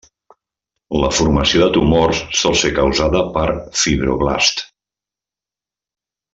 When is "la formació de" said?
1.03-1.67